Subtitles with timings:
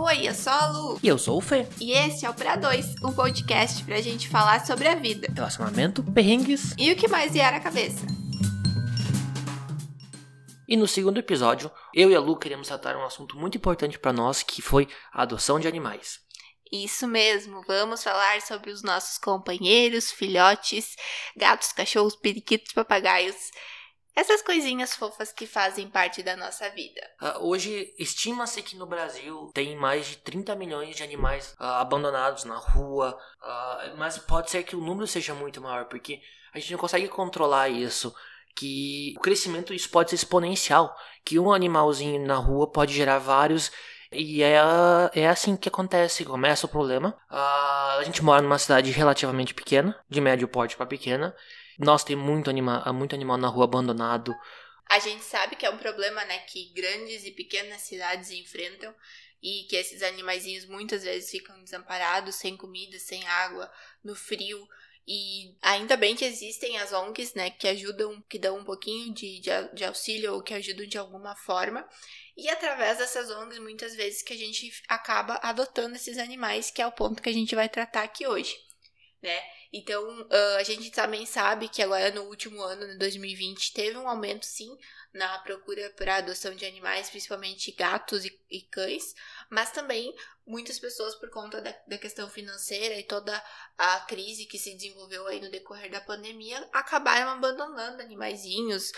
[0.00, 1.00] Oi, eu sou a Lu.
[1.02, 1.66] E eu sou o Fê.
[1.80, 5.26] E esse é o Pra 2, um podcast pra gente falar sobre a vida.
[5.34, 6.72] Relacionamento, perrengues.
[6.78, 8.06] E o que mais vier à cabeça.
[10.68, 14.12] E no segundo episódio, eu e a Lu queremos tratar um assunto muito importante para
[14.12, 16.20] nós, que foi a adoção de animais.
[16.70, 20.94] Isso mesmo, vamos falar sobre os nossos companheiros, filhotes,
[21.36, 23.50] gatos, cachorros, periquitos, papagaios
[24.18, 27.00] essas coisinhas fofas que fazem parte da nossa vida.
[27.22, 32.42] Uh, hoje, estima-se que no Brasil tem mais de 30 milhões de animais uh, abandonados
[32.42, 36.20] na rua, uh, mas pode ser que o número seja muito maior, porque
[36.52, 38.12] a gente não consegue controlar isso.
[38.56, 40.92] Que o crescimento isso pode ser exponencial,
[41.24, 43.70] que um animalzinho na rua pode gerar vários
[44.10, 44.56] e é,
[45.14, 46.24] é assim que acontece.
[46.24, 47.16] Começa o problema.
[47.30, 51.36] a gente mora numa cidade relativamente pequena, de médio porte para pequena,
[51.78, 54.34] nós tem muito, anima muito animal na rua abandonado.
[54.88, 58.94] A gente sabe que é um problema, né, que grandes e pequenas cidades enfrentam
[59.42, 63.70] e que esses animaizinhos muitas vezes ficam desamparados, sem comida, sem água,
[64.02, 64.66] no frio.
[65.06, 69.40] E ainda bem que existem as ONGs, né, que ajudam, que dão um pouquinho de,
[69.40, 71.86] de, de, auxílio ou que ajudam de alguma forma.
[72.36, 76.86] E através dessas ONGs, muitas vezes que a gente acaba adotando esses animais, que é
[76.86, 78.54] o ponto que a gente vai tratar aqui hoje,
[79.22, 79.57] né?
[79.72, 84.08] Então, uh, a gente também sabe que agora no último ano, né, 2020, teve um
[84.08, 84.74] aumento sim
[85.12, 89.14] na procura por adoção de animais, principalmente gatos e, e cães,
[89.50, 90.14] mas também
[90.46, 93.42] muitas pessoas, por conta da, da, questão financeira e toda
[93.76, 98.90] a crise que se desenvolveu aí no decorrer da pandemia, acabaram abandonando animaizinhos,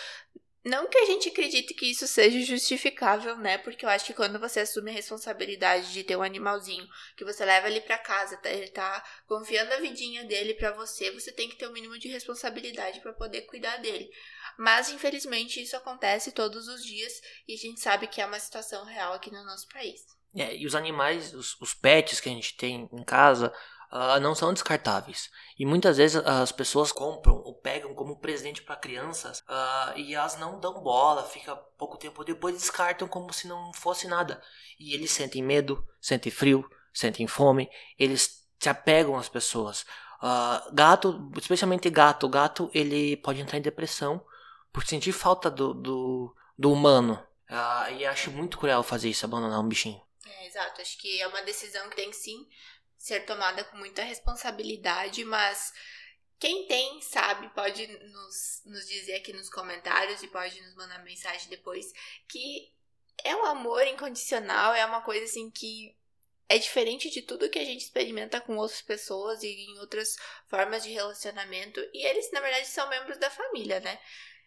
[0.64, 3.56] não que a gente acredite que isso seja justificável, né?
[3.58, 7.44] Porque eu acho que quando você assume a responsabilidade de ter um animalzinho, que você
[7.44, 11.48] leva ele para casa, tá, ele tá confiando a vidinha dele para você, você tem
[11.48, 14.11] que ter o um mínimo de responsabilidade para poder cuidar dele.
[14.58, 17.12] Mas infelizmente isso acontece todos os dias
[17.48, 20.00] e a gente sabe que é uma situação real aqui no nosso país.
[20.36, 23.53] É, e os animais, os, os pets que a gente tem em casa,
[23.92, 25.30] uh, não são descartáveis.
[25.58, 30.38] E muitas vezes as pessoas compram ou pegam como presente para crianças uh, e elas
[30.38, 34.42] não dão bola, fica pouco tempo depois descartam como se não fosse nada.
[34.78, 39.84] E eles sentem medo, sentem frio, sentem fome, eles se apegam às pessoas.
[40.22, 44.25] Uh, gato, especialmente gato, gato ele pode entrar em depressão
[44.72, 47.22] por sentir falta do, do, do humano.
[47.50, 50.00] Uh, e acho muito cruel fazer isso, abandonar um bichinho.
[50.25, 50.81] É, exato.
[50.81, 52.47] Acho que é uma decisão que tem sim
[53.00, 55.72] ser tomada com muita responsabilidade, mas
[56.38, 61.49] quem tem, sabe, pode nos, nos dizer aqui nos comentários e pode nos mandar mensagem
[61.49, 61.87] depois
[62.28, 62.71] que
[63.25, 65.97] é um amor incondicional, é uma coisa assim que
[66.47, 70.16] é diferente de tudo que a gente experimenta com outras pessoas e em outras
[70.47, 71.81] formas de relacionamento.
[71.94, 73.99] E eles, na verdade, são membros da família, né?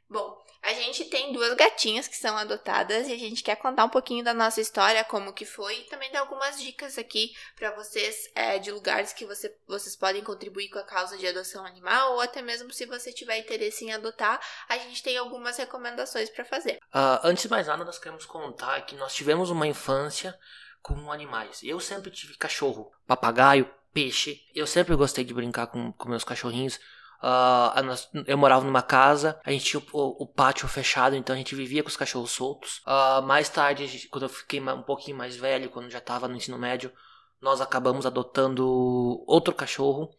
[0.10, 3.90] Bom, a gente tem duas gatinhas que são adotadas e a gente quer contar um
[3.90, 8.32] pouquinho da nossa história, como que foi, e também dar algumas dicas aqui para vocês
[8.34, 12.22] é, de lugares que você, vocês podem contribuir com a causa de adoção animal, ou
[12.22, 16.78] até mesmo se você tiver interesse em adotar, a gente tem algumas recomendações para fazer.
[16.94, 20.38] Uh, antes de mais nada, nós queremos contar que nós tivemos uma infância
[20.82, 21.62] com animais.
[21.64, 24.46] Eu sempre tive cachorro, papagaio, peixe.
[24.54, 26.80] Eu sempre gostei de brincar com, com meus cachorrinhos.
[27.24, 31.56] Uh, eu morava numa casa, a gente tinha o, o, pátio fechado, então a gente
[31.56, 32.82] vivia com os cachorros soltos.
[32.86, 36.60] Uh, mais tarde, quando eu fiquei um pouquinho mais velho, quando já estava no ensino
[36.60, 36.92] médio,
[37.42, 38.68] nós acabamos adotando
[39.26, 40.10] outro cachorro,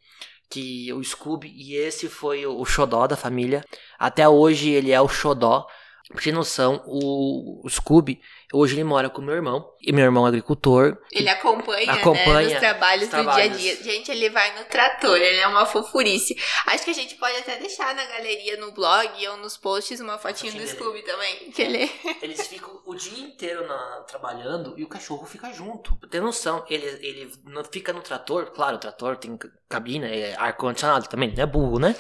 [0.49, 3.63] que o Scooby, e esse foi o xodó da família.
[3.99, 5.67] Até hoje ele é o xodó.
[6.11, 8.21] Pra ter noção, o, o Scooby,
[8.53, 9.73] hoje ele mora com meu irmão.
[9.81, 10.99] E meu irmão é agricultor.
[11.11, 13.85] Ele acompanha, acompanha né, os trabalhos, trabalhos do dia a dia.
[13.85, 16.37] Gente, ele vai no trator, ele é uma fofurice.
[16.67, 20.19] Acho que a gente pode até deixar na galeria, no blog ou nos posts, uma
[20.19, 21.51] fotinha do Scooby também.
[21.51, 21.91] Que ele...
[22.21, 25.97] Eles ficam o dia inteiro na, trabalhando e o cachorro fica junto.
[25.97, 28.51] Pra ter noção, ele, ele não fica no trator.
[28.51, 29.39] Claro, o trator tem
[29.69, 31.97] cabina, é ar-condicionado também, não é burro, né?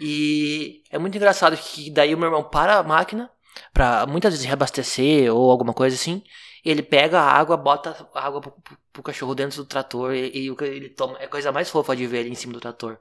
[0.00, 3.30] E é muito engraçado que daí o meu irmão para a máquina
[3.72, 6.22] para muitas vezes reabastecer ou alguma coisa assim.
[6.64, 10.30] Ele pega a água, bota a água pro, pro, pro cachorro dentro do trator e,
[10.34, 11.18] e, ele toma.
[11.18, 12.98] É a coisa mais fofa de ver ele em cima do trator.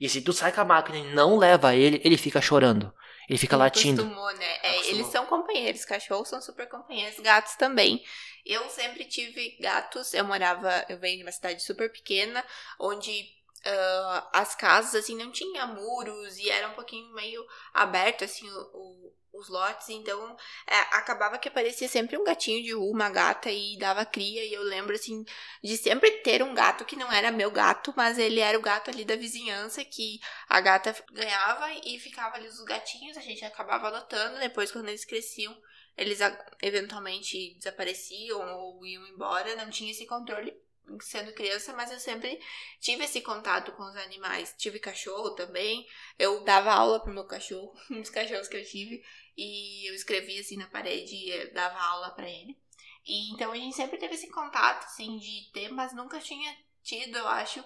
[0.00, 2.92] E se tu sai com a máquina e não leva ele, ele fica chorando.
[3.28, 4.02] Ele fica ele latindo.
[4.02, 4.56] Acostumou, né?
[4.62, 8.02] É, eles são companheiros, cachorros são super companheiros, gatos também.
[8.44, 12.42] Eu sempre tive gatos, eu morava, eu venho de uma cidade super pequena,
[12.78, 13.28] onde
[13.66, 18.60] uh, as casas, assim, não tinha muros e era um pouquinho meio aberto, assim, o,
[18.74, 19.88] o, os lotes.
[19.88, 20.36] Então,
[20.66, 24.44] é, acabava que aparecia sempre um gatinho de rua, uma gata e dava cria.
[24.44, 25.24] E eu lembro, assim,
[25.62, 28.90] de sempre ter um gato que não era meu gato, mas ele era o gato
[28.90, 33.16] ali da vizinhança que a gata ganhava e ficava ali os gatinhos.
[33.16, 34.40] A gente acabava adotando.
[34.40, 35.56] Depois, quando eles cresciam,
[35.96, 36.18] eles
[36.62, 40.54] eventualmente desapareciam ou iam embora, não tinha esse controle
[41.00, 42.40] sendo criança, mas eu sempre
[42.80, 44.54] tive esse contato com os animais.
[44.56, 45.86] Tive cachorro também,
[46.18, 49.04] eu dava aula pro meu cachorro, um dos cachorros que eu tive,
[49.36, 52.58] e eu escrevia assim na parede e eu dava aula pra ele.
[53.06, 57.16] E então a gente sempre teve esse contato, assim, de ter, mas nunca tinha tido,
[57.16, 57.64] eu acho,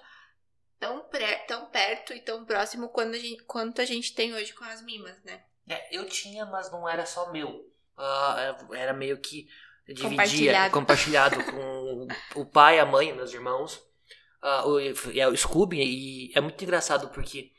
[0.78, 4.52] tão, pré, tão perto e tão próximo quando a gente, quanto a gente tem hoje
[4.52, 5.44] com as mimas, né?
[5.68, 7.70] É, eu tinha, mas não era só meu.
[7.96, 9.48] Ah, era meio que
[9.92, 10.72] dividia, Compartilhado.
[10.72, 11.44] compartilhado
[12.32, 13.82] com o pai, a mãe, meus irmãos.
[14.42, 17.50] Ah, o, é o Scooby, e é muito engraçado porque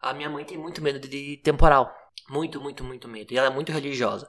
[0.00, 1.92] a minha mãe tem muito medo de temporal.
[2.28, 3.32] Muito, muito, muito medo.
[3.32, 4.28] E ela é muito religiosa.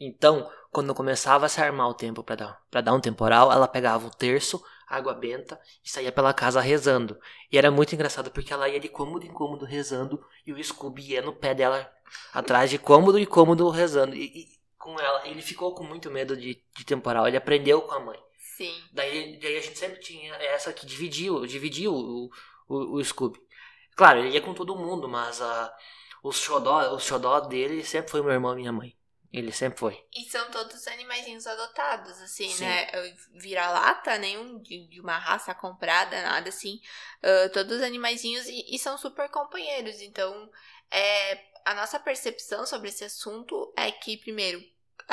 [0.00, 3.68] Então, quando começava a se armar o tempo pra dar, pra dar um temporal, ela
[3.68, 7.18] pegava o terço, água benta e saía pela casa rezando.
[7.50, 11.12] E era muito engraçado porque ela ia de cômodo em cômodo rezando e o Scooby
[11.12, 11.90] ia no pé dela
[12.32, 14.14] atrás de cômodo em cômodo rezando.
[14.16, 17.26] E, e com ela, ele ficou com muito medo de, de temporal.
[17.26, 18.18] Ele aprendeu com a mãe.
[18.56, 18.82] Sim.
[18.92, 22.30] Daí, daí a gente sempre tinha essa que dividiu, dividiu o,
[22.68, 23.40] o, o Scooby.
[23.94, 25.74] Claro, ele ia com todo mundo, mas a,
[26.22, 28.96] o, xodó, o xodó dele sempre foi meu irmão e minha mãe.
[29.32, 30.04] Ele sempre foi.
[30.14, 32.64] E são todos animaizinhos adotados, assim, Sim.
[32.64, 32.86] né?
[33.34, 36.78] Vira-lata, nenhum de, de uma raça comprada, nada assim.
[37.22, 40.02] Ah, todos animaizinhos e, e são super companheiros.
[40.02, 40.50] Então,
[40.90, 44.62] é, a nossa percepção sobre esse assunto é que, primeiro,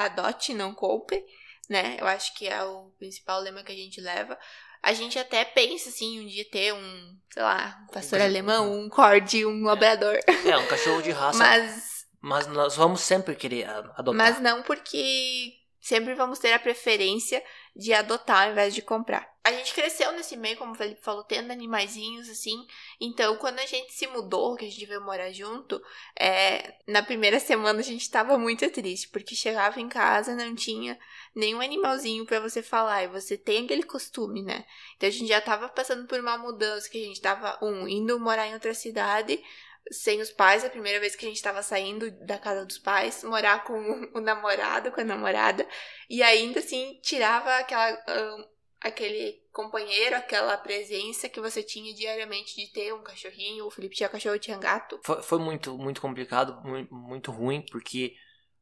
[0.05, 1.23] adote, não compre,
[1.69, 1.97] né?
[1.99, 4.37] Eu acho que é o principal lema que a gente leva.
[4.81, 8.79] A gente até pensa, assim, um dia ter um, sei lá, um pastor Um- alemão,
[8.79, 10.17] um corte, um labrador.
[10.45, 14.13] É, um cachorro de raça, mas, Mas nós vamos sempre querer adotar.
[14.15, 17.43] Mas não porque sempre vamos ter a preferência
[17.79, 19.33] de adotar ao invés de comprar.
[19.41, 22.67] A gente cresceu nesse meio, como o Felipe falou, tendo animaizinhos, assim.
[22.99, 25.81] Então, quando a gente se mudou, que a gente veio morar junto,
[26.19, 30.99] é, na primeira semana a gente tava muito triste, porque chegava em casa não tinha
[31.33, 34.65] nenhum animalzinho pra você falar, e você tem aquele costume, né?
[34.97, 38.19] Então a gente já tava passando por uma mudança, que a gente tava, um, indo
[38.19, 39.41] morar em outra cidade,
[39.91, 43.23] sem os pais, a primeira vez que a gente tava saindo da casa dos pais,
[43.23, 43.73] morar com
[44.13, 45.67] o namorado, com a namorada,
[46.09, 48.43] e ainda assim tirava aquela, ahn,
[48.81, 54.09] aquele companheiro, aquela presença que você tinha diariamente de ter um cachorrinho, o Felipe tinha
[54.09, 54.99] cachorro, tinha gato.
[55.03, 58.15] Foi, foi muito, muito complicado, muito, muito ruim, porque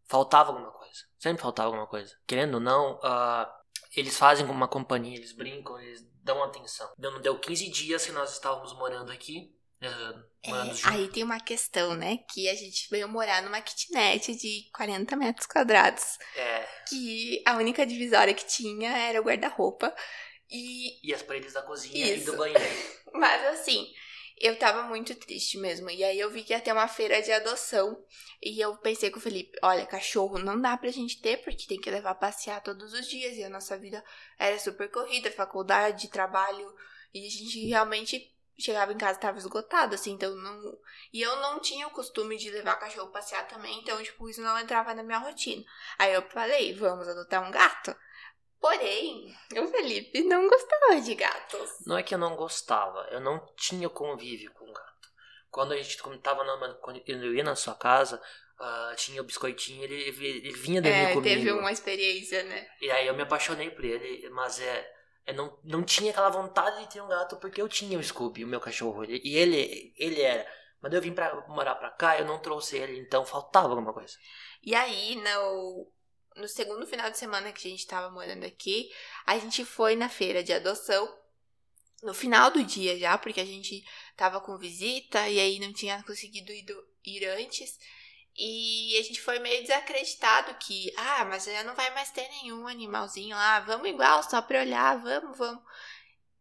[0.05, 1.05] faltava alguma coisa.
[1.19, 2.15] Sempre faltava alguma coisa.
[2.25, 3.51] Querendo ou não, ah,
[3.95, 6.91] eles fazem uma companhia, eles brincam, eles dão atenção.
[6.97, 9.55] Não deu 15 dias que nós estávamos morando aqui.
[9.81, 10.83] Juntos.
[10.83, 15.15] É, aí tem uma questão, né, que a gente veio morar numa kitnet de 40
[15.15, 16.03] metros quadrados,
[16.35, 19.93] É, que a única divisória que tinha era o guarda-roupa,
[20.49, 22.31] e e as paredes da cozinha e Isso.
[22.31, 22.63] do banheiro.
[23.13, 23.85] Mas assim,
[24.39, 25.89] eu tava muito triste mesmo.
[25.89, 28.01] E aí eu vi que ia ter uma feira de adoção.
[28.41, 31.79] E eu pensei com o Felipe: olha, cachorro não dá pra gente ter, porque tem
[31.79, 33.35] que levar a passear todos os dias.
[33.35, 34.03] E a nossa vida
[34.39, 36.73] era super corrida, faculdade, trabalho.
[37.13, 40.11] E a gente realmente chegava em casa e tava esgotado, assim.
[40.11, 40.77] Então não.
[41.13, 43.79] E eu não tinha o costume de levar cachorro passear também.
[43.79, 45.63] Então, tipo, isso não entrava na minha rotina.
[45.99, 47.95] Aí eu falei: vamos adotar um gato.
[48.59, 51.69] Porém, o Felipe não gostava de gatos.
[51.85, 55.07] Não é que eu não gostava, eu não tinha convívio com gato.
[55.51, 58.19] Quando a gente quando tava na, quando eu ia na sua casa,
[58.59, 61.21] ah, tinha o biscoitinho, ele, ele vinha dormir É, comigo.
[61.21, 62.67] teve uma experiência, né?
[62.81, 64.96] E aí eu me apaixonei por ele, mas é.
[65.27, 68.45] Eu não, não tinha aquela vontade de ter um gato porque eu tinha o Scooby,
[68.45, 69.03] o meu cachorro.
[69.05, 70.49] E ele, ele era.
[70.79, 74.15] Quando eu vim pra morar pra cá, eu não trouxe ele, então faltava alguma coisa.
[74.63, 75.91] E aí, no,
[76.37, 78.89] no segundo final de semana que a gente tava morando aqui,
[79.25, 81.07] a gente foi na feira de adoção.
[82.03, 83.83] No final do dia já, porque a gente
[84.15, 87.79] tava com visita e aí não tinha conseguido ir, do- ir antes.
[88.37, 92.67] E a gente foi meio desacreditado que, ah, mas já não vai mais ter nenhum
[92.67, 95.63] animalzinho lá, vamos igual, só pra olhar, vamos, vamos.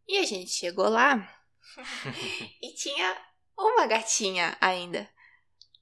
[0.07, 1.27] E a gente chegou lá
[2.61, 3.17] e tinha
[3.57, 5.09] uma gatinha ainda,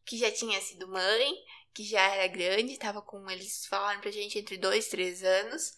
[0.05, 1.35] que já tinha sido mãe,
[1.73, 5.73] que já era grande, tava com, eles falaram pra gente, entre dois, três anos.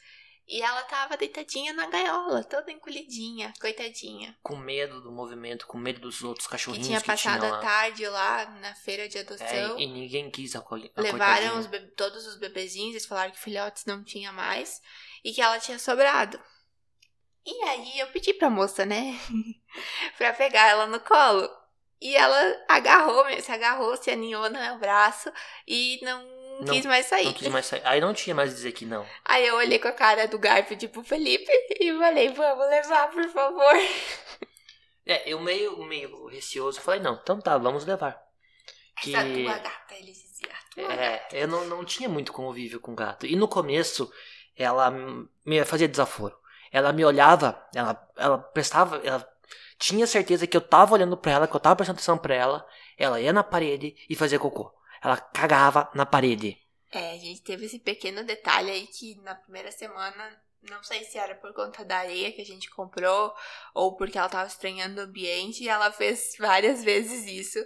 [0.50, 4.38] E ela tava deitadinha na gaiola, toda encolhidinha, coitadinha.
[4.42, 7.60] Com medo do movimento, com medo dos outros Que cachorrinhos tinha que, passado tinha a
[7.60, 9.78] tarde lá na feira de É, adoção.
[9.78, 10.90] e, e ninguém quis acolher.
[10.96, 14.82] a Levaram os todos os bebezinhos, eles falaram que filhotes não tinha mais
[15.22, 16.40] e que ela tinha sobrado.
[17.46, 19.20] E aí eu pedi pra moça, né,
[20.18, 21.50] pra pegar ela no colo.
[22.00, 22.38] E ela
[22.70, 25.32] agarrou, se agarrou, se aninhou no meu braço
[25.68, 26.24] e não,
[26.62, 27.26] Não- quis mais sair.
[27.26, 27.82] Não quis mais sair.
[27.86, 29.06] Aí não tinha mais dizer que não.
[29.26, 33.28] Aí eu olhei com a cara do Garfield pro Felipe e falei, vamos levar, por
[33.30, 33.74] favor.
[35.06, 38.22] É, eu meio, meio receoso, falei, não, então tá, vamos levar.
[39.02, 39.16] Que...
[39.16, 41.38] Essa tua gata, ele dizia, a Uma É, gata.
[41.38, 43.26] eu não, não tinha muito convívio com gato.
[43.26, 44.12] E no começo,
[44.56, 44.92] ela
[45.46, 46.38] me fazia desaforo.
[46.72, 49.26] Ela me olhava, ela, ela prestava, ela
[49.80, 52.68] tinha certeza que eu tava olhando pra ela, que eu tava prestando atenção pra ela.
[52.98, 54.74] Ela ia na parede e fazia cocô.
[55.08, 56.58] Ela cagava na parede.
[56.92, 61.18] É, a gente teve esse pequeno detalhe aí que na primeira semana, não sei se
[61.18, 63.34] era por conta da areia que a gente comprou
[63.74, 67.60] ou porque ela tava estranhando o ambiente e ela fez várias vezes isso.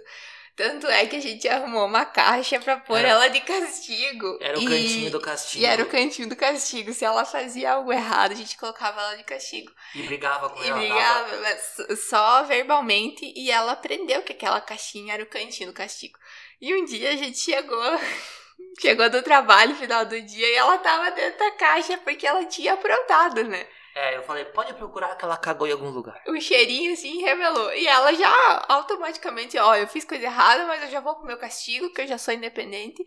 [0.54, 4.38] Tanto é que a gente arrumou uma caixa pra pôr Era- ela de castigo.
[4.38, 4.66] Era o e...
[4.66, 5.62] cantinho do castigo.
[5.62, 6.92] E era o cantinho do castigo.
[6.92, 9.72] Se ela fazia algo errado, a gente colocava ela de castigo.
[9.94, 10.78] E brigava com E ela.
[10.78, 16.18] brigava, mas só verbalmente, e ela aprendeu que aquela caixinha era o cantinho do castigo.
[16.62, 17.82] E um dia a gente chegou,
[18.80, 22.74] chegou do trabalho, final do dia, e ela tava dentro da caixa porque ela tinha
[22.74, 23.66] aprontado, né?
[23.96, 26.22] É, eu falei, pode procurar que ela cagou em algum lugar.
[26.28, 27.74] O cheirinho assim revelou.
[27.74, 31.36] E ela já automaticamente, ó, eu fiz coisa errada, mas eu já vou pro meu
[31.36, 33.04] castigo, que eu já sou independente.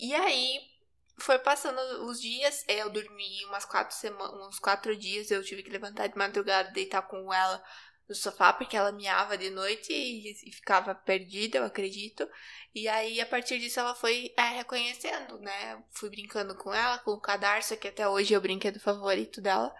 [0.00, 0.58] E aí
[1.18, 5.62] foi passando os dias, é, eu dormi umas quatro semanas, uns quatro dias, eu tive
[5.62, 7.62] que levantar de madrugada, deitar com ela
[8.08, 12.28] no sofá, porque ela miava de noite e, e ficava perdida, eu acredito.
[12.74, 15.82] E aí, a partir disso, ela foi é, reconhecendo, né?
[15.92, 19.74] Fui brincando com ela, com o cadarço, que até hoje é o brinquedo favorito dela.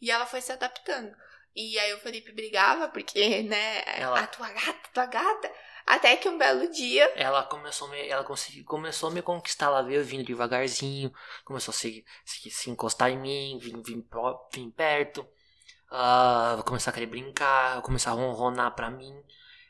[0.00, 1.14] E ela foi se adaptando.
[1.54, 5.52] E aí o Felipe brigava, porque, né, Ela- a tua gata, tua gata.
[5.86, 9.66] Até que um belo dia, Ela começou, me, ela consegui, começou a me conquistar.
[9.66, 11.12] Ela veio vindo devagarzinho,
[11.44, 14.70] começou a se, se, se encostar em mim, vir, vir, pró- vir
[15.96, 19.14] ah, começar a querer brincar, começar a ronronar pra mim.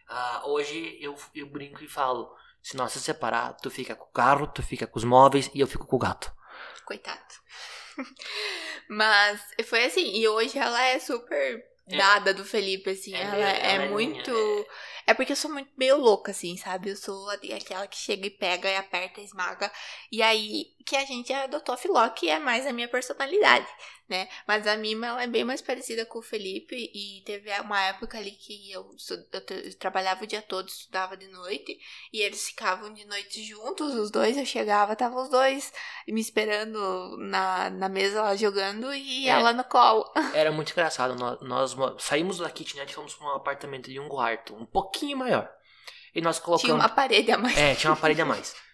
[0.08, 4.12] Ah, hoje eu, eu brinco e falo: se nós se separar, tu fica com o
[4.12, 6.32] carro, tu fica com os móveis e eu fico com o gato.
[6.86, 7.20] coitado.
[8.88, 11.96] Mas foi assim, e hoje ela é super É.
[11.96, 13.14] dada do Felipe, assim.
[13.14, 14.30] É ela, é, ela é muito.
[14.30, 14.64] minha,
[15.06, 16.90] É porque eu sou muito meio louca, assim, sabe?
[16.90, 19.70] Eu sou aquela que chega e pega e aperta e esmaga.
[20.10, 23.66] E aí que a gente adotou a Filó, que é mais a minha personalidade,
[24.06, 24.28] né?
[24.46, 26.76] Mas a Mima, ela é bem mais parecida com o Felipe.
[26.94, 31.26] E teve uma época ali que eu, eu, eu trabalhava o dia todo, estudava de
[31.28, 31.78] noite.
[32.12, 34.36] E eles ficavam de noite juntos, os dois.
[34.36, 35.72] Eu chegava, tava os dois
[36.06, 39.30] me esperando na, na mesa lá jogando e É.
[39.30, 40.04] ela no colo.
[40.34, 41.14] Era muito engraçado.
[41.14, 44.66] Nós, nós mo- saímos da kitnet e fomos pra um apartamento de um quarto, um
[44.66, 45.50] pouquinho maior.
[46.14, 46.62] E nós colocamos.
[46.62, 47.56] Tinha uma parede a mais.
[47.56, 48.54] É, tinha uma parede a mais.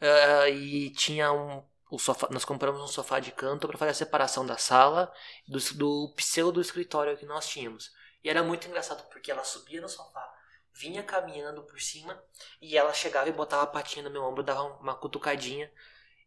[0.00, 1.60] Ah, e tinha um.
[1.90, 5.12] O sofá, nós compramos um sofá de canto para fazer a separação da sala
[5.48, 7.90] do, do pseudo escritório que nós tínhamos.
[8.22, 10.32] E era muito engraçado porque ela subia no sofá,
[10.72, 12.22] vinha caminhando por cima
[12.60, 15.68] e ela chegava e botava a patinha no meu ombro, dava uma cutucadinha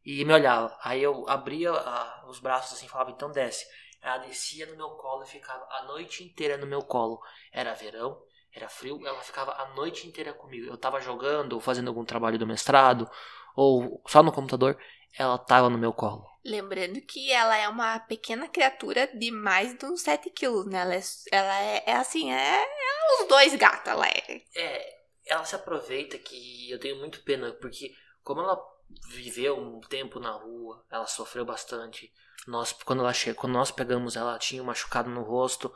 [0.03, 0.77] e me olhava.
[0.83, 3.65] Aí eu abria ah, os braços assim e falava, então desce.
[4.01, 7.21] Ela descia no meu colo e ficava a noite inteira no meu colo.
[7.51, 8.21] Era verão,
[8.53, 10.67] era frio, ela ficava a noite inteira comigo.
[10.67, 13.09] Eu tava jogando, ou fazendo algum trabalho do mestrado,
[13.55, 14.77] ou só no computador,
[15.17, 16.25] ela tava no meu colo.
[16.43, 20.81] Lembrando que ela é uma pequena criatura de mais de uns 7 quilos, né?
[20.81, 24.41] Ela é, ela é, é assim, é, é uns dois gatos, ela é.
[24.55, 27.93] É, ela se aproveita que eu tenho muito pena, porque
[28.23, 28.59] como ela
[29.09, 32.11] viveu um tempo na rua, ela sofreu bastante.
[32.47, 33.33] Nós, quando, ela che...
[33.33, 35.71] quando nós pegamos ela, ela tinha um machucado no rosto.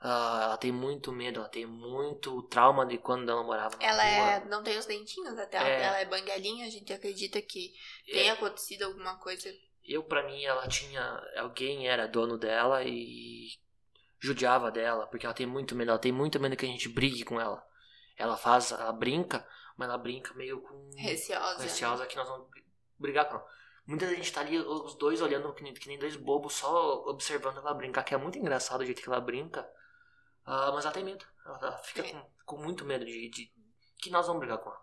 [0.00, 4.04] Ah, ela tem muito medo, ela tem muito trauma de quando ela morava na Ela
[4.06, 5.82] é, não tem os dentinhos até, ela- É.
[5.82, 7.72] ela é banguelinha, a gente acredita que
[8.06, 9.48] tenha acontecido alguma coisa.
[9.84, 11.02] Eu, pra mim, ela tinha.
[11.36, 13.48] Alguém era dono dela e
[14.18, 15.90] judiava dela, porque ela tem muito medo.
[15.90, 17.62] Ela tem muito medo que a gente brigue com ela.
[18.16, 20.90] Ela faz, ela brinca, mas ela brinca meio com.
[20.96, 21.58] Receosa.
[21.58, 21.64] né?
[21.64, 22.46] receosa que nós vamos
[22.98, 23.46] brigar com ela.
[23.86, 27.56] Muita gente tá ali, os dois olhando que nem, que nem dois bobos, só observando
[27.58, 29.68] ela brincar, que é muito engraçado o jeito que ela brinca.
[30.44, 31.24] Ah, mas ela tem medo.
[31.44, 32.10] Ela, ela fica É.
[32.12, 33.52] com, com muito medo de, de
[33.98, 34.80] que nós vamos brigar com ela.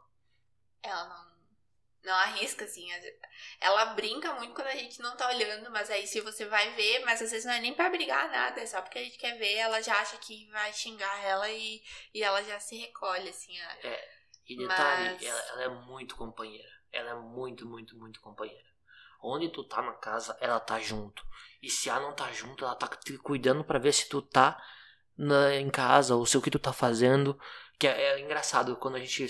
[0.84, 1.38] Ela não,
[2.04, 2.88] não arrisca, assim.
[3.60, 7.04] Ela brinca muito quando a gente não tá olhando, mas aí se você vai ver,
[7.06, 9.38] mas às vezes não é nem pra brigar nada, é só porque a gente quer
[9.38, 11.84] ver, ela já acha que vai xingar ela e,
[12.14, 13.60] e ela já se recolhe, assim.
[13.60, 13.78] a-
[14.48, 16.70] E detalhe, Mas- ela, ela é muito companheira.
[16.92, 18.66] Ela é muito, muito, muito companheira.
[19.22, 21.26] Onde tu tá na casa, ela tá junto.
[21.62, 24.58] E se ela não tá junto, ela tá te cuidando pra ver se tu tá
[25.18, 27.38] na- em casa, ou se o que tu tá fazendo.
[27.80, 29.28] Que é, é engraçado, quando a gente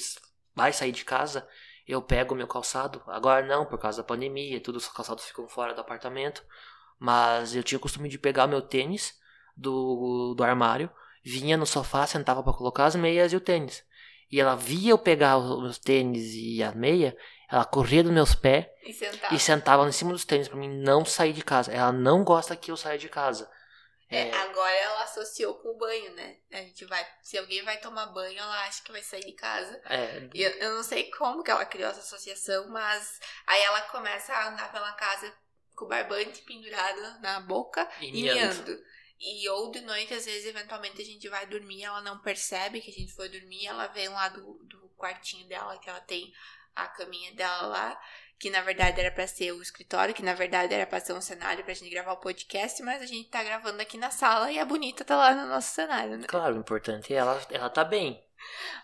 [0.55, 1.47] vai sair de casa,
[1.87, 3.01] eu pego meu calçado.
[3.07, 6.43] Agora não, por causa da pandemia, todos os calçados ficam fora do apartamento.
[6.99, 9.13] Mas eu tinha o costume de pegar meu tênis
[9.55, 10.89] do, do armário,
[11.23, 13.83] vinha no sofá, sentava pra colocar as meias e o tênis.
[14.31, 17.15] E ela via eu pegar os meus tênis e a meia,
[17.49, 19.33] ela corria dos meus pés E sentar.
[19.33, 21.71] e sentava em cima dos tênis pra mim não sair de casa.
[21.71, 23.49] Ela não gosta que eu saia de casa.
[24.09, 26.37] É, agora ela associou com o banho, né?
[26.51, 27.05] A gente vai.
[27.21, 29.81] Se alguém vai tomar banho, ela acha que vai sair de casa.
[29.85, 33.81] É, E eu, eu não sei como que ela criou essa associação, mas aí ela
[33.83, 35.33] começa a andar pela casa
[35.75, 38.63] com o barbante pendurado na boca e e miando.
[38.63, 38.83] miando.
[39.19, 42.91] E ou de noite, às vezes, eventualmente a gente vai dormir, ela não percebe que
[42.91, 46.31] a gente foi dormir, ela vem lá do, do quartinho dela, que ela tem
[46.75, 48.01] a caminha dela lá,
[48.39, 51.21] que na verdade era pra ser o escritório, que na verdade era pra ser um
[51.21, 54.59] cenário pra gente gravar o podcast, mas a gente tá gravando aqui na sala e
[54.59, 56.27] a bonita tá lá no nosso cenário, né?
[56.27, 58.23] Claro, o importante é ela, ela tá bem.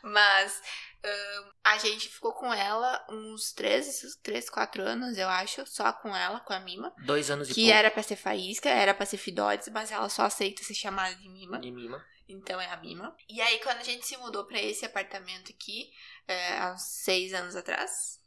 [0.02, 0.62] Mas
[1.04, 6.16] ahn, a gente ficou com ela uns 3, 3, 4 anos, eu acho, só com
[6.16, 6.94] ela, com a Mima.
[7.06, 10.10] Dois anos e Que pouco era pra ser faísca, era pra ser Fidotes, mas ela
[10.10, 11.60] só aceita ser chamada de Mima.
[11.60, 12.04] de mima.
[12.28, 13.16] Então é a Mima.
[13.30, 15.92] E aí, quando a gente se mudou pra esse apartamento aqui,
[16.28, 18.23] é, há uns seis anos atrás.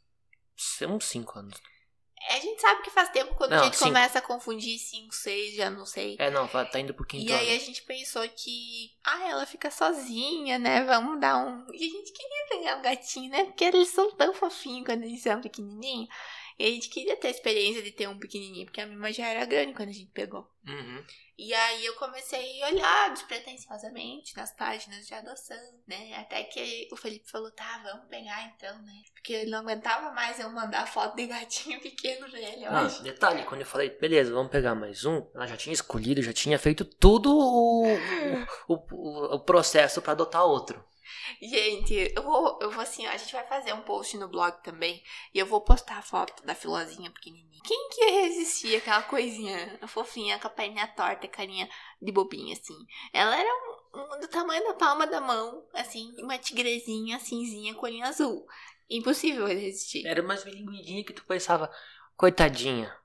[0.87, 1.61] Uns cinco anos.
[2.29, 3.89] A gente sabe que faz tempo quando a Não, gente cinco.
[3.89, 6.15] começa a confundir cinco, seis, já não sei.
[6.19, 9.45] É, não, tá tá indo pro quinto E aí a gente pensou que, ah, ela
[9.45, 10.83] fica sozinha, né?
[10.83, 11.65] Vamos dar um.
[11.71, 13.45] E a gente queria pegar um gatinho, né?
[13.45, 16.09] Porque eles são tão fofinhos quando eles são pequenininhos.
[16.59, 19.27] E a gente queria ter a experiência de ter um pequenininho, porque a Mima já
[19.27, 20.49] era grande quando a gente pegou.
[20.67, 21.03] Uhum.
[21.37, 25.55] E aí eu comecei a olhar despretensiosamente nas páginas de adoção,
[25.87, 26.15] né?
[26.15, 28.93] Até que o Felipe falou, tá, vamos pegar então, né?
[29.13, 33.61] Porque ele não aguentava mais eu mandar foto de gatinho pequeno eu Ah, detalhe, quando
[33.61, 37.37] eu falei, beleza, vamos pegar mais um, ela já tinha escolhido, já tinha feito tudo
[37.37, 37.85] o,
[38.67, 40.83] o, o, o processo pra adotar outro.
[41.41, 45.03] Gente, eu vou, eu vou assim, a gente vai fazer um post no blog também
[45.33, 47.61] e eu vou postar a foto da filozinha pequenininha.
[47.63, 51.69] Quem que ia resistir àquela coisinha fofinha com a perninha torta, carinha
[52.01, 52.77] de bobinha, assim?
[53.13, 57.85] Ela era um, um do tamanho da palma da mão, assim, uma tigrezinha cinzinha com
[57.85, 58.45] olhinho azul.
[58.89, 60.07] Impossível resistir.
[60.07, 61.69] Era umas bilinguidinhas que tu pensava,
[62.15, 62.95] coitadinha,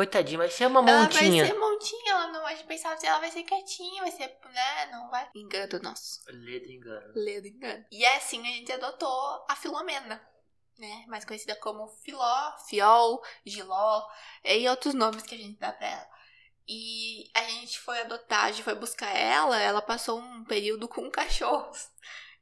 [0.00, 1.44] coitadinha, vai ser uma Ela montinha.
[1.44, 4.34] vai ser montinha, ela não, a gente pensava assim, ela vai ser quietinha, vai ser,
[4.50, 5.28] né, não vai.
[5.34, 6.20] Engano nosso.
[6.28, 7.12] Ledo engano.
[7.14, 7.84] Ledo engano.
[7.90, 10.26] E é assim a gente adotou a Filomena,
[10.78, 11.04] né?
[11.06, 14.02] Mais conhecida como Filó, Fiol, Giló
[14.42, 16.08] e outros nomes que a gente dá pra ela.
[16.66, 21.10] E a gente foi adotar, a gente foi buscar ela, ela passou um período com
[21.10, 21.90] cachorros.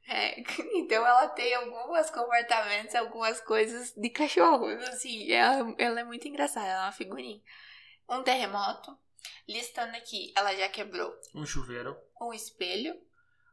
[0.09, 0.41] É,
[0.75, 6.65] então ela tem alguns comportamentos, algumas coisas de cachorros, assim, ela, ela é muito engraçada,
[6.65, 7.39] ela é uma figurinha.
[8.09, 8.97] Um terremoto,
[9.47, 12.95] listando aqui, ela já quebrou Um chuveiro, um espelho,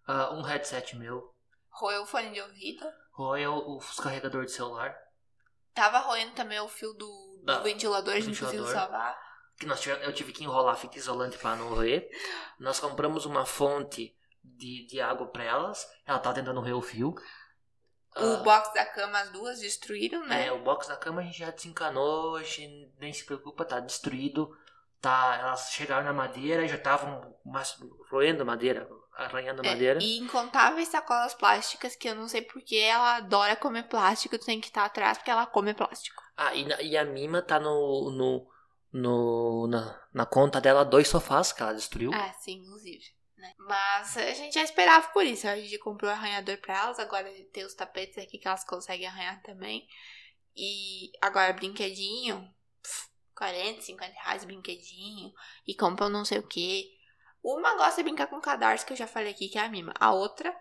[0.07, 1.35] ah, um headset meu,
[1.69, 4.97] roeu o fone de ouvido, roeu os carregador de celular,
[5.75, 7.07] Tava roendo também o fio do,
[7.41, 9.15] do Da- ventilador, a gente conseguiu salvar.
[9.59, 12.09] que nós tivemos, eu tive que enrolar fita isolante pra não roer.
[12.59, 14.17] Nós compramos uma fonte
[14.57, 17.15] de, de água pra elas, ela tava tentando roer o fio.
[18.19, 20.47] O Ah, box da cama, as duas destruíram, né?
[20.47, 23.79] É, o box da cama a gente já desencanou, a gente nem se preocupa, tá
[23.81, 24.57] destruído.
[25.01, 27.35] Tá, elas chegaram na madeira e já estavam
[28.11, 30.01] roendo madeira, arranhando É, madeira.
[30.01, 34.61] e incontáveis sacolas plásticas que eu não sei porque ela adora comer plástico, tu tem
[34.61, 36.23] que estar atrás porque ela come plástico.
[36.37, 38.49] Ah, e, na- e a Mima tá no, no,
[38.93, 42.11] no na, na conta dela dois sofás que ela destruiu.
[42.13, 43.16] Ah, sim, inclusive.
[43.37, 43.53] Né?
[43.59, 45.47] Mas a gente já esperava por isso.
[45.47, 49.43] A gente comprou arranhador pra elas, agora tem os tapetes aqui que elas conseguem arranhar
[49.43, 49.87] também.
[50.57, 52.51] E agora brinquedinho,
[52.83, 55.33] pff, 40, 50 reais brinquedinho.
[55.67, 56.97] E compram não sei o que.
[57.43, 59.93] Uma gosta de brincar com cadarço, que eu já falei aqui, que é a Mima.
[60.01, 60.55] A outra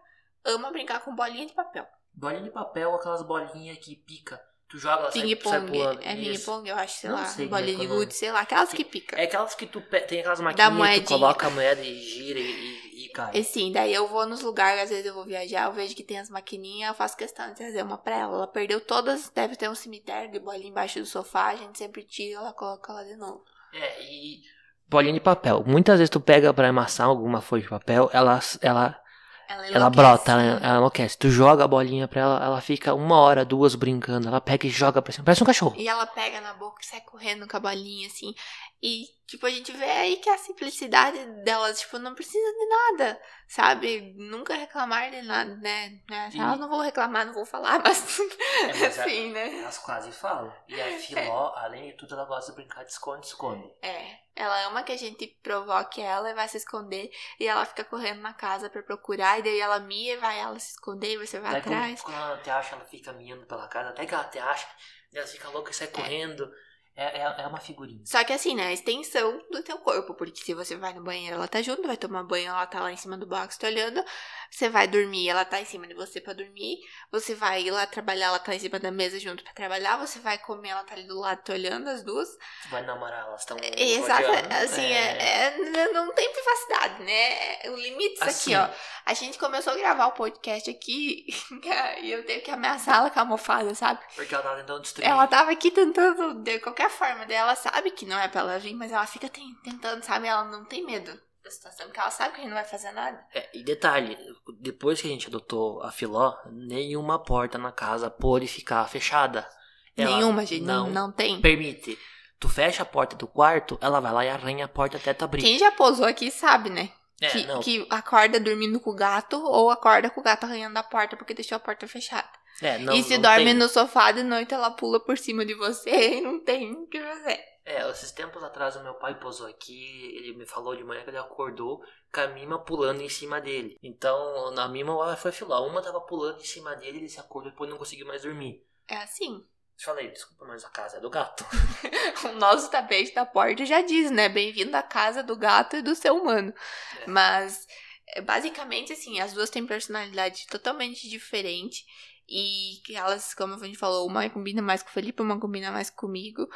[0.44, 1.88] ama brincar com bolinha de papel.
[2.14, 4.40] Bolinha de papel, aquelas bolinhas que pica.
[4.68, 5.72] Tu joga, ela sai, sai Ping-pong.
[5.72, 6.02] pulando.
[6.02, 6.46] É Isso.
[6.46, 7.26] ping-pong, eu acho, sei Não lá.
[7.26, 8.40] sei é de é gude, sei lá.
[8.42, 9.16] Aquelas que pica.
[9.16, 12.44] É aquelas que tu tem aquelas maquininhas que tu coloca a moeda e gira e,
[12.44, 13.32] e, e cai.
[13.36, 16.04] E sim, daí eu vou nos lugares, às vezes eu vou viajar, eu vejo que
[16.04, 18.36] tem as maquininhas, eu faço questão de trazer uma pra ela.
[18.38, 22.04] Ela perdeu todas, deve ter um cemitério de bolinha embaixo do sofá, a gente sempre
[22.04, 23.44] tira, ela coloca lá de novo.
[23.72, 24.42] É, e
[24.88, 25.64] bolinha de papel.
[25.68, 29.00] Muitas vezes tu pega pra amassar alguma folha de papel, ela, ela,
[29.48, 31.18] Ela, ela brota, ela, ela enlouquece.
[31.18, 34.28] Tu joga a bolinha pra ela, ela fica uma hora, duas brincando.
[34.28, 35.24] Ela pega e joga pra cima.
[35.24, 35.76] Parece um cachorro.
[35.78, 38.34] E ela pega na boca e sai correndo com a bolinha, assim.
[38.82, 43.22] E, tipo, a gente vê aí que a simplicidade delas, tipo, não precisa de nada,
[43.48, 44.14] sabe?
[44.18, 46.00] Nunca reclamar de nada, né?
[46.10, 46.30] né?
[46.34, 49.60] E- Elas não vou reclamar, não vou falar, mas, É, mas assim, né?
[49.60, 50.54] Elas quase falam.
[50.68, 53.72] E a Filó, além de tudo, ela gosta de brincar de esconde-esconde.
[53.82, 57.10] É, ela ama que a gente provoque ela e vai se esconder.
[57.40, 59.40] E ela fica correndo na casa pra procurar.
[59.40, 62.02] E daí ela mia e vai ela se esconder e você vai Daí quando, atrás.
[62.02, 63.90] quando ela te acha, ela fica miando pela casa.
[63.90, 64.68] Até que ela te acha,
[65.14, 66.52] ela fica louca e sai correndo.
[66.98, 68.02] É, é, é uma figurinha.
[68.06, 68.68] Só que assim, né?
[68.68, 70.14] A extensão do teu corpo.
[70.14, 72.92] Porque se você vai no banheiro, ela tá junto, vai tomar banho, ela tá lá
[72.92, 74.04] em cima do box te olhando.
[74.50, 76.78] Você vai dormir, ela tá em cima de você pra dormir.
[77.12, 79.98] Você vai ir lá trabalhar, ela tá em cima da mesa junto pra trabalhar.
[79.98, 82.30] Você vai comer, ela tá ali do lado te olhando, as duas.
[82.30, 83.58] Você vai namorar, elas estão.
[83.62, 84.30] Exato,
[84.64, 85.52] assim, é...
[85.52, 87.70] é- não tem privacidade, né?
[87.70, 88.56] O limite isso Assim.
[88.56, 88.76] aqui, ó.
[89.06, 91.26] A gente começou a gravar o podcast aqui
[92.02, 94.00] e eu tenho que ameaçar ela com a almofada, sabe?
[94.16, 95.08] Porque ela tava tentando destruir.
[95.08, 98.60] Ela tava aqui tentando, de qualquer forma, daí ela sabe que não é pra ela
[98.60, 100.28] vir, mas ela fica ten- tentando, sabe?
[100.28, 101.12] Ela não tem medo
[101.44, 103.24] da situação, porque ela sabe que a gente não vai fazer nada.
[103.34, 104.18] É, e detalhe,
[104.60, 109.48] depois que a gente adotou a Filó, nenhuma porta na casa pôde ficar fechada.
[109.96, 111.40] Ela Nenhuma, gente, não, não não tem.
[111.40, 111.98] permite.
[112.40, 115.24] Tu fecha a porta do quarto, ela vai lá e arranha a porta até tu
[115.24, 115.42] abrir.
[115.42, 116.92] Quem já posou aqui sabe, né?
[117.22, 117.62] É, que, não.
[117.62, 121.34] que acorda dormindo com o gato ou acorda com o gato arranhando a porta porque
[121.34, 122.28] deixou a porta fechada.
[122.62, 123.54] É, não, e se dorme tem.
[123.54, 127.02] no sofá de noite, ela pula por cima de você e não tem o que
[127.02, 127.40] fazer.
[127.66, 131.10] É, esses tempos atrás o meu pai posou aqui, ele me falou de manhã que
[131.10, 133.76] ele acordou com a Mima pulando em cima dele.
[133.82, 135.64] Então, na Mima ela foi filar.
[135.64, 138.64] Uma tava pulando em cima dele, ele se acordou e depois não conseguiu mais dormir.
[138.88, 139.44] É assim.
[139.78, 141.46] Falei, desculpa, mas a casa é do gato.
[142.26, 144.30] O nosso tapete da porta já diz, né?
[144.30, 146.54] Bem-vindo à casa do gato e do ser humano.
[147.02, 147.08] É.
[147.08, 147.68] Mas,
[148.08, 151.86] é, basicamente, assim, as duas têm personalidade totalmente diferente.
[152.28, 155.72] E que elas, como a gente falou, uma combina mais com o Felipe, uma combina
[155.72, 156.48] mais comigo.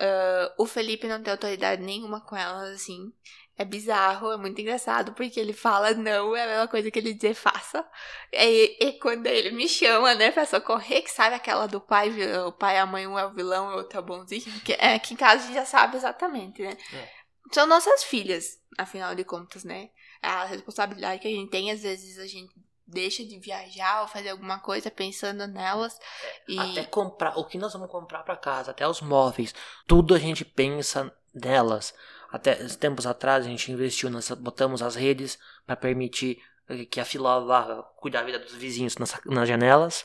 [0.00, 3.12] Ah, o Felipe não tem autoridade nenhuma com elas, assim.
[3.56, 7.12] É bizarro, é muito engraçado, porque ele fala não, é a mesma coisa que ele
[7.12, 7.86] dizer faça.
[8.32, 12.10] E, e quando ele me chama, né, pra socorrer, que sabe aquela do pai,
[12.46, 14.72] o pai, a mãe, um é o vilão e o outro é o bonzinho, que,
[14.72, 16.76] é, que em casa a gente já sabe exatamente, né?
[16.94, 17.08] É.
[17.52, 19.90] São nossas filhas, afinal de contas, né?
[20.22, 22.54] A responsabilidade que a gente tem, às vezes a gente
[22.92, 25.98] deixa de viajar ou fazer alguma coisa pensando nelas.
[26.46, 29.54] E Até comprar, o que nós vamos comprar pra casa, até os móveis,
[29.86, 31.94] tudo a gente pensa nelas.
[32.30, 36.42] Até tempos atrás a gente investiu, nós botamos as redes para permitir
[36.90, 40.04] que a Filó vá cuidar da vida dos vizinhos nas, nas janelas,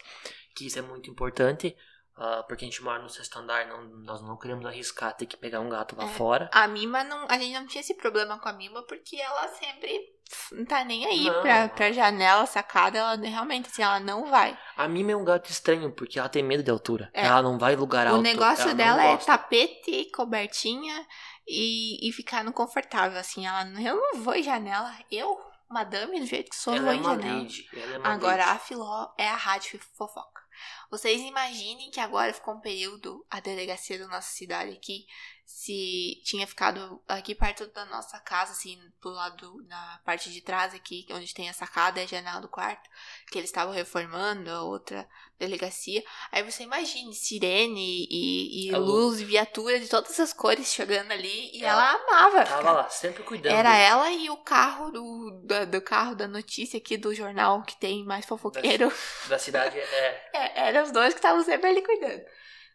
[0.55, 1.77] que isso é muito importante,
[2.17, 5.37] ah, porque a gente mora no sexto andar, não, nós não queremos arriscar ter que
[5.37, 6.07] pegar um gato lá É.
[6.09, 6.49] fora.
[6.51, 7.27] a Mima não.
[7.29, 10.16] A gente não tinha esse problema com a Mima porque ela sempre
[10.51, 11.41] não tá nem aí Não.
[11.41, 12.97] pra, pra janela, sacada.
[12.97, 14.57] Ela realmente, assim, ela não vai.
[14.75, 17.09] A Mima é um gato estranho, porque ela tem medo de altura.
[17.13, 17.25] É.
[17.25, 18.19] Ela não vai em lugar alto.
[18.19, 21.05] o negócio dela é tapete, cobertinha
[21.47, 23.45] e, e ficar no confortável, assim.
[23.45, 24.93] Ela, não- eu não vou em janela.
[25.11, 25.37] Eu,
[25.69, 27.39] madame, do jeito que sou, Ela vou é em janela.
[27.41, 27.69] lady.
[27.73, 28.55] Ela é uma Agora, lady.
[28.55, 30.41] a Filó é a rádio fofoca.
[30.89, 35.05] Vocês imaginem que agora ficou um período, a delegacia da nossa cidade aqui,
[35.47, 40.73] se tinha ficado aqui perto da nossa casa, assim, do lado, na parte de trás
[40.73, 42.89] aqui, onde tem a sacada e a janela do quarto,
[43.31, 45.07] que eles estavam reformando a outra
[45.39, 46.03] delegacia.
[46.33, 51.13] Aí você imagine sirene e, e A luz e viatura de todas as cores chegando
[51.13, 52.43] ali, e Ela ela, amava.
[52.45, 53.53] Tava lá, sempre cuidando.
[53.55, 57.77] Era ela e o carro do, do, do carro da notícia aqui do jornal que
[57.77, 58.91] tem mais fofoqueiro.
[59.29, 59.79] da cidade.
[59.79, 62.21] É, É, eram os dois que estavam sempre ali cuidando.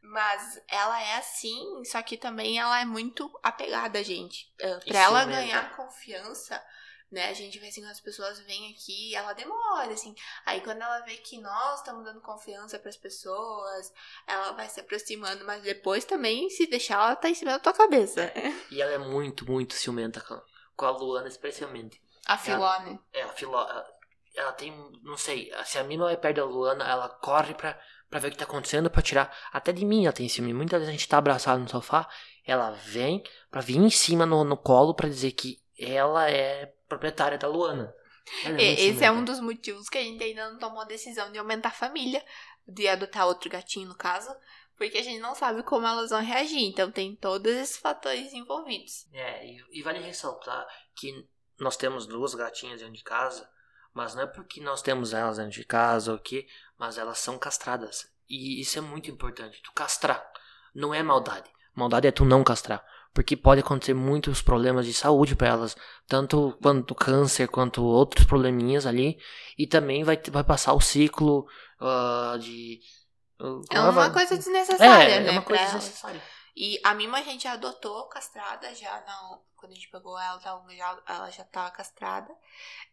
[0.03, 4.53] Mas ela é assim, só que também ela é muito apegada a gente.
[4.61, 5.41] Uh, E pra ela ciumenta.
[5.41, 6.61] ganhar confiança,
[7.11, 7.29] né?
[7.29, 10.13] A gente vê assim, as pessoas vêm aqui, ela demora, assim.
[10.45, 13.93] Aí quando ela vê que nós estamos dando confiança pras pessoas,
[14.27, 17.73] ela vai se aproximando, mas depois também, se deixar, ela tá em cima da tua
[17.73, 18.33] cabeça.
[18.71, 20.21] E ela é muito, muito ciumenta
[20.77, 22.03] com, a Luana, especialmente.
[22.27, 22.99] A Filó, né?
[23.13, 23.87] É, a Filó, ela,
[24.35, 27.79] ela tem, não sei, se a Mima vai perto da Luana, ela corre pra,
[28.13, 29.35] pra ver o que tá acontecendo, pra tirar.
[29.51, 30.53] Até de mim ela tem ciúme.
[30.53, 32.07] Muitas vezes a gente tá abraçado no sofá,
[32.45, 37.39] ela vem pra vir em cima no, no colo pra dizer que ela é proprietária
[37.39, 37.95] da Luana.
[38.45, 41.39] Muito Esse é um dos motivos que a gente ainda não tomou a decisão de
[41.39, 42.23] aumentar a família,
[42.69, 44.29] de adotar outro gatinho no caso,
[44.77, 46.65] porque a gente não sabe como elas vão reagir.
[46.65, 49.07] Então tem todos esses fatores envolvidos.
[49.11, 51.27] É, e, e vale ressaltar que
[51.59, 53.49] nós temos duas gatinhas dentro de casa,
[53.95, 56.47] mas não é porque nós temos elas dentro de casa ou o quê,
[56.83, 58.09] mas elas são castradas.
[58.29, 60.21] E isso é muito importante, tu castrar.
[60.75, 61.49] Não é maldade.
[61.77, 62.85] Maldade é tu não castrar.
[63.15, 65.77] Porque pode acontecer muitos problemas de saúde para elas,
[66.09, 69.17] tanto quanto câncer, quanto outros probleminhas ali.
[69.57, 71.47] E também vai, vai passar o ciclo
[71.79, 72.81] ah, de.
[73.39, 75.29] ah, É uma vai- coisa desnecessária, é, né?
[75.29, 76.03] é uma coisa elas.
[76.55, 80.65] E a Mima a gente adotou castrada já, não, quando a gente pegou ela, ela
[80.77, 82.31] já, ela já tava castrada.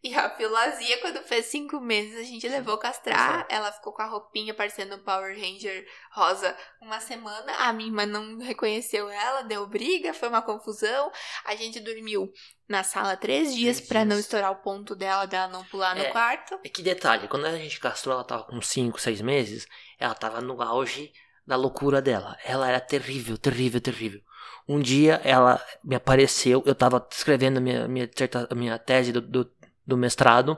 [0.02, 3.44] E a Filazia, quando fez cinco meses, a gente levou castrar.
[3.50, 7.52] Ela ficou com a roupinha parecendo um Power Ranger rosa uma semana.
[7.58, 11.12] A Mima não reconheceu ela, deu briga, foi uma confusão.
[11.44, 12.32] A gente dormiu
[12.66, 16.10] na sala três dias pra não estourar o ponto dela, dela não pular no É.
[16.12, 16.58] quarto.
[16.64, 19.66] É que detalhe, quando a gente castrou, ela tava com 5, 6 meses,
[19.98, 21.12] ela tava no auge
[21.50, 22.36] da loucura dela.
[22.44, 24.20] Ela era terrível, terrível, terrível.
[24.68, 28.08] Um dia ela me apareceu, eu estava escrevendo a minha, minha,
[28.54, 29.50] minha tese do, do,
[29.84, 30.56] do mestrado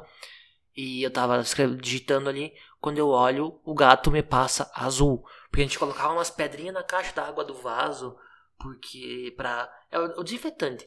[0.76, 1.42] e eu estava
[1.80, 2.52] digitando ali.
[2.78, 5.24] Quando eu olho, o gato me passa azul.
[5.48, 8.16] Porque a gente colocava umas pedrinhas na caixa da água do vaso,
[8.58, 9.70] porque pra.
[9.90, 10.86] É o desinfetante.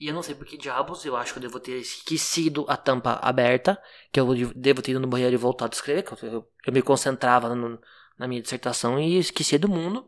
[0.00, 2.76] E eu não sei por que diabos, eu acho que eu devo ter esquecido a
[2.76, 6.32] tampa aberta, que eu devo ter ido no banheiro e voltado a escrever, que eu,
[6.32, 7.78] eu, eu me concentrava no,
[8.20, 10.06] na minha dissertação e esqueci do mundo.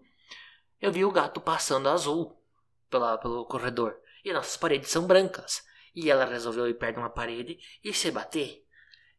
[0.79, 2.39] Eu vi o gato passando azul
[2.91, 3.97] pela, pelo corredor.
[4.23, 5.63] E nossas paredes são brancas.
[5.95, 8.67] E ela resolveu ir perto de uma parede e se bater.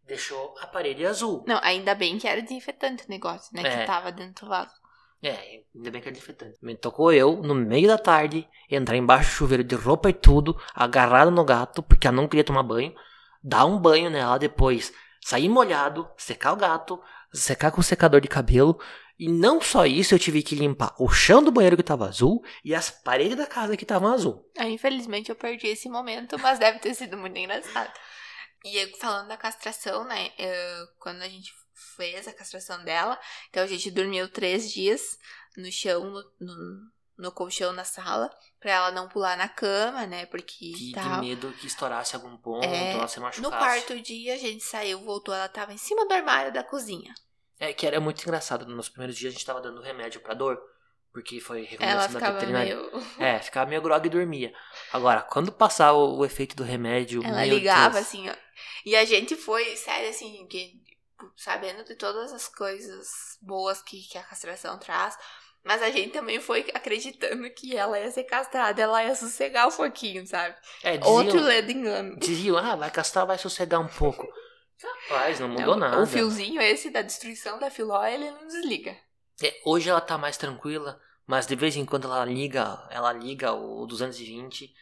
[0.06, 1.44] Deixou a parede azul.
[1.48, 3.64] Não, ainda bem que era desinfetante o negócio, né?
[3.68, 3.80] É.
[3.80, 4.76] Que tava dentro do vaso.
[5.24, 6.60] É, ainda bem que é desinfetante.
[6.62, 10.56] Me tocou eu, no meio da tarde, entrar embaixo do chuveiro de roupa e tudo,
[10.76, 12.94] agarrado no gato, porque ela não queria tomar banho,
[13.44, 17.02] dar um banho nela depois, sair molhado, secar o gato,
[17.34, 18.80] secar com o secador de cabelo.
[19.17, 22.43] E não só isso, eu tive que limpar o chão do banheiro que tava azul
[22.63, 24.50] e as paredes da casa que estavam azul.
[24.58, 27.93] Ah, infelizmente eu perdi esse momento, mas deve ter sido muito engraçado.
[28.65, 30.32] E falando da castração, né?
[30.38, 31.54] Eu, quando a gente
[31.96, 33.19] fez a castração dela,
[33.50, 35.17] então a gente dormiu três dias
[35.58, 38.30] no chão, no, no colchão na sala,
[38.63, 40.26] pra ela não pular na cama, né?
[40.26, 40.71] Porque.
[40.71, 41.21] Que, tava...
[41.21, 43.41] medo que estourasse algum ponto, é, ela se machucasse.
[43.41, 47.13] No quarto dia a gente saiu, voltou, ela tava em cima do armário da cozinha.
[47.60, 48.65] É, que era muito engraçado.
[48.65, 50.58] Nos primeiros dias a gente tava dando remédio pra dor.
[51.12, 52.76] Porque foi recomendação da veterinária.
[52.76, 53.04] Meio...
[53.19, 54.52] É, ficava meio grog e dormia.
[54.91, 57.23] Agora, quando passar o, o efeito do remédio.
[57.23, 58.08] Ela ligava, Deus.
[58.08, 58.36] assim, ó.
[58.84, 60.82] E a gente foi, sério, assim, que,
[61.38, 65.15] sabendo de todas as coisas boas que, que a castração traz.
[65.63, 69.71] Mas a gente também foi acreditando que ela ia ser castrada, ela ia sossegar um
[69.71, 70.56] pouquinho, sabe?
[70.84, 72.17] É, diziam, Outro ledo engano.
[72.17, 74.28] Diziam, ah, vai castrar, vai sossegar um pouco.
[74.84, 76.02] Rapaz, não mudou não, nada.
[76.02, 78.97] O fiozinho esse da destruição da filó, ele não desliga.
[79.41, 83.54] É, hoje ela tá mais tranquila, mas de vez em quando ela liga, ela liga
[83.54, 84.73] o 220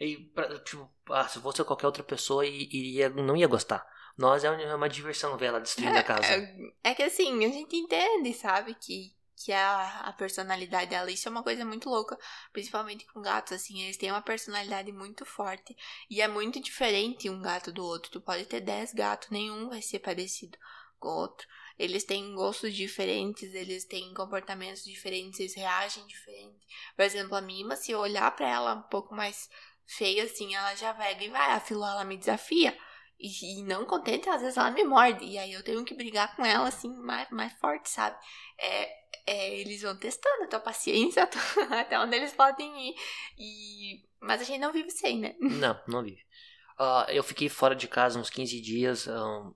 [0.00, 3.86] e pra, tipo, ah, se fosse qualquer outra pessoa iria, não ia gostar.
[4.16, 6.26] Nós é uma diversão ver ela destruindo é, a casa.
[6.26, 9.14] É, é, que assim, a gente entende, sabe, que,
[9.44, 12.18] que a, a personalidade dela, isso é uma coisa muito louca,
[12.50, 15.76] principalmente com gatos, assim, eles têm uma personalidade muito forte
[16.08, 18.10] e é muito diferente um gato do outro.
[18.10, 20.56] Tu pode ter 10 gatos, nenhum vai ser parecido
[20.98, 21.46] com o outro.
[21.78, 26.66] Eles têm gostos diferentes, eles têm comportamentos diferentes, eles reagem diferente.
[26.96, 29.50] Por exemplo, a Mima, se eu olhar para ela um pouco mais
[29.84, 31.52] feia assim, ela já vega e vai.
[31.52, 32.74] A Filó, ela me desafia.
[33.18, 35.24] E, e, não contente, às vezes ela me morde.
[35.24, 38.16] E aí eu tenho que brigar com ela assim, mais, mais forte, sabe?
[38.58, 41.22] É, é, eles vão testando a tua paciência
[41.80, 42.94] até onde eles podem ir.
[43.38, 44.04] E...
[44.20, 45.34] Mas a gente não vive sem, né?
[45.40, 46.22] Não, não vive.
[46.78, 49.06] Uh, eu fiquei fora de casa uns 15 dias.
[49.06, 49.54] Um,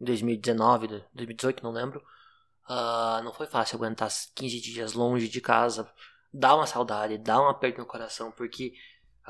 [0.00, 2.00] em 2019, 2018, não lembro.
[2.68, 5.90] Uh, não foi fácil aguentar 15 dias longe de casa.
[6.32, 8.74] Dá uma saudade, dá um aperto no coração, porque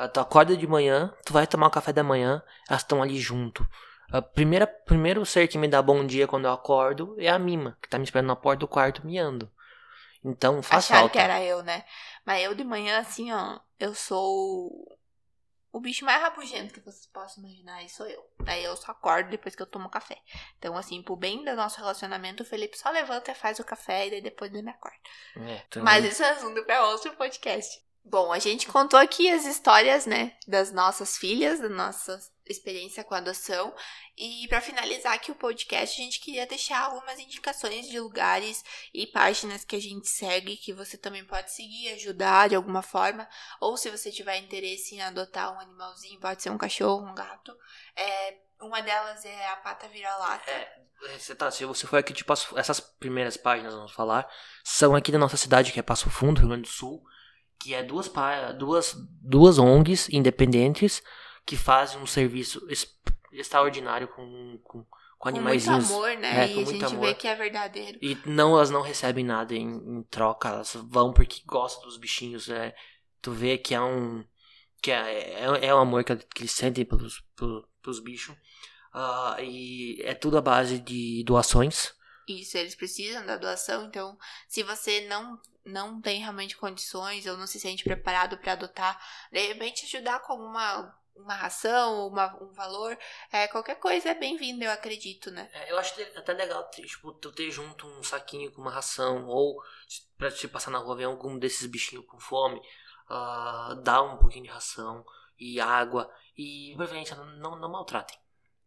[0.07, 3.67] tu acorda de manhã, tu vai tomar o café da manhã, elas estão ali junto.
[4.13, 7.77] A primeira, primeiro ser que me dá bom dia quando eu acordo é a Mima,
[7.83, 9.51] que tá me esperando na porta do quarto miando.
[10.25, 11.13] Então faz Acharam falta.
[11.13, 11.85] que era eu, né?
[12.25, 14.99] Mas eu de manhã, assim, ó, eu sou
[15.71, 18.25] o bicho mais rabugento que vocês possam imaginar aí sou eu.
[18.41, 20.19] Daí eu só acordo depois que eu tomo café.
[20.59, 24.07] Então, assim, pro bem do nosso relacionamento, o Felipe só levanta e faz o café
[24.07, 24.97] e daí depois ele me acorda.
[25.37, 27.81] É, Mas isso é assunto pra outro podcast.
[28.05, 33.15] Bom, a gente contou aqui as histórias, né, das nossas filhas, da nossa experiência com
[33.15, 33.75] a adoção.
[34.17, 39.07] E para finalizar aqui o podcast, a gente queria deixar algumas indicações de lugares e
[39.07, 43.29] páginas que a gente segue, que você também pode seguir, ajudar de alguma forma.
[43.61, 47.55] Ou se você tiver interesse em adotar um animalzinho, pode ser um cachorro, um gato.
[47.95, 50.51] É, uma delas é a pata vira-lata.
[50.51, 54.29] É, você tá, se você for aqui de Passo, essas primeiras páginas vamos falar,
[54.65, 57.05] são aqui da nossa cidade, que é Passo Fundo, Rio Grande do Sul
[57.59, 58.11] que é duas,
[58.57, 61.03] duas, duas ONGs independentes
[61.45, 62.67] que fazem um serviço
[63.33, 64.87] extraordinário com, com,
[65.19, 65.65] com animais.
[65.65, 66.45] Com muito amor, né?
[66.45, 67.07] É, e a gente amor.
[67.07, 67.99] vê que é verdadeiro.
[68.03, 72.49] E não, elas não recebem nada em, em troca, elas vão porque gostam dos bichinhos.
[72.49, 72.75] É,
[73.21, 74.25] tu vê que é um.
[74.83, 78.37] que é, é, é um amor que, que eles sentem pelos, pelos, pelos bichos.
[78.95, 81.93] Uh, e é tudo à base de doações.
[82.29, 84.19] Isso, eles precisam da doação, então
[84.49, 89.01] se você não não tem realmente condições ou não se sente preparado para adotar,
[89.31, 92.97] de repente ajudar com uma uma ração, uma, um valor,
[93.33, 95.51] é, qualquer coisa é bem-vindo, eu acredito, né?
[95.53, 99.61] É, eu acho até legal, tipo, tu ter junto um saquinho com uma ração, ou
[100.17, 102.61] pra te passar na rua ver algum desses bichinhos com fome,
[103.11, 105.05] uh, dar um pouquinho de ração
[105.39, 108.17] e água, e preferência, não, não maltratem.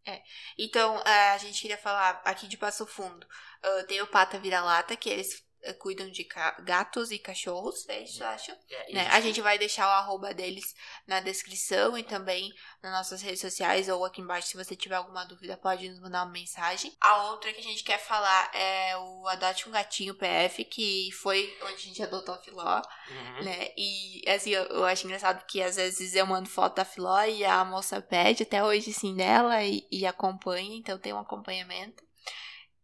[0.05, 0.21] É.
[0.57, 3.25] Então, a gente queria falar aqui de Passo Fundo.
[3.63, 5.43] Uh, tem o Pata Vira-Lata, que eles eh,
[5.79, 6.27] cuidam de
[6.63, 8.51] gatos e cachorros, é isso, eu acho.
[8.69, 9.07] É, Né?
[9.11, 10.73] A gente vai deixar o arroba deles
[11.07, 14.47] na descrição e também nas nossas redes sociais ou aqui embaixo.
[14.49, 16.95] Se você tiver alguma dúvida, pode nos mandar uma mensagem.
[17.01, 21.55] A outra que a gente quer falar é o Adote um Gatinho PF, que foi
[21.63, 23.43] onde a gente adotou a Filó, Uhum.
[23.43, 23.69] né?
[23.77, 27.43] E assim, eu, eu acho engraçado que às vezes eu mando foto da Filó e
[27.43, 32.03] a moça pede até hoje sim dela e, e acompanha, então tem um acompanhamento.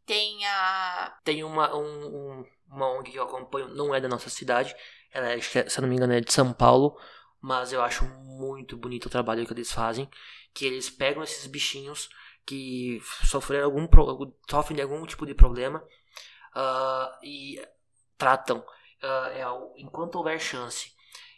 [0.07, 1.19] Tem a.
[1.25, 4.75] Tem uma, um, um- uma ONG que eu acompanho, não é da nossa cidade,
[5.11, 6.97] ela é, é, se não me engano é de São Paulo,
[7.41, 10.09] mas eu acho muito bonito o trabalho que eles fazem,
[10.53, 12.09] que eles pegam esses bichinhos
[12.45, 13.87] que sofreram algum,
[14.49, 15.83] sofrem de algum tipo de problema
[16.55, 17.61] ah, e
[18.17, 18.63] tratam
[19.03, 20.91] ah, é, enquanto houver chance.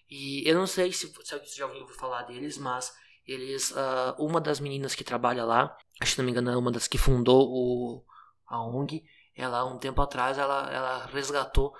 [0.09, 2.93] E eu não sei se, se você já ouviu falar deles, mas
[3.27, 6.71] eles, ah, uma das meninas que trabalha lá, acho que não me engano é uma
[6.71, 8.03] das que fundou o,
[8.49, 9.03] a ONG,
[9.35, 11.73] ela um tempo atrás ela, ela resgatou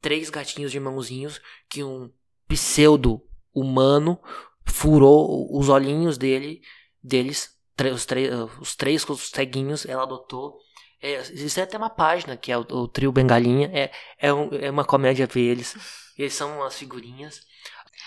[0.00, 2.10] três gatinhos de mãozinhos que um
[2.48, 3.22] pseudo
[3.54, 4.20] humano
[4.66, 6.60] furou os olhinhos dele
[7.02, 7.54] deles
[7.92, 10.56] os, tre- os três ceguinhos ela adotou.
[11.00, 13.70] É, existe até uma página que é o, o trio Bengalinha.
[13.74, 15.74] É, é, um- é uma comédia ver eles
[16.16, 17.40] eles são umas figurinhas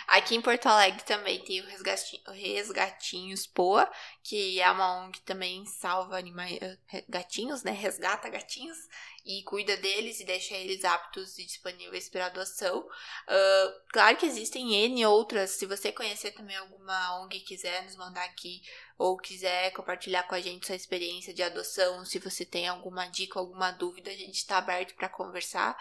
[0.07, 3.91] Aqui em Porto Alegre também tem o Resgati- o Resgatinhos Poa,
[4.23, 7.71] que é uma ONG que também salva animais, eh, gatinhos, né?
[7.71, 8.77] Resgata gatinhos
[9.25, 12.87] e cuida deles e deixa eles aptos e disponíveis para adoção.
[13.27, 15.51] Ah, claro que existem N outras.
[15.51, 18.61] Se você conhecer também alguma ONG e quiser nos mandar aqui
[18.97, 23.39] ou quiser compartilhar com a gente sua experiência de adoção, se você tem alguma dica,
[23.39, 25.77] alguma dúvida, a gente está aberto para conversar.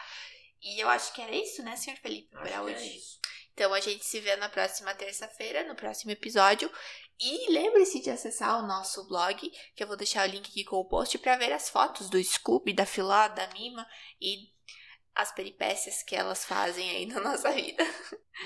[0.61, 3.01] E eu acho que era isso, né, senhor Felipe, para é hoje.
[3.57, 6.71] Então a gente se vê na próxima terça-feira, no próximo episódio.
[7.19, 10.77] E lembre-se de acessar o nosso blog, que eu vou deixar o link aqui com
[10.77, 13.89] o post para ver as fotos do Scooby, da Filó, da Mima
[14.21, 14.55] e
[15.17, 17.83] as peripécias que elas fazem aí na nossa vida.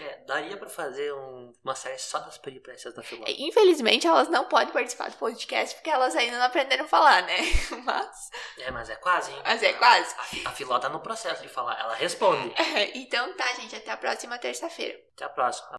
[0.02, 3.24] É, daria pra fazer um- uma série só das peripécias da Filó.
[3.26, 7.36] Infelizmente elas não podem participar do podcast porque elas ainda não aprenderam a falar, né?
[7.84, 9.42] Mas, É, mas é quase, hein?
[9.44, 10.14] mas é quase.
[10.44, 12.54] A, a Filó tá no processo de falar, ela responde.
[12.94, 14.96] Então tá, gente, até a próxima terça-feira.
[15.16, 15.76] Até a próxima.